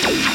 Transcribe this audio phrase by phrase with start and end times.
[0.00, 0.31] Bye.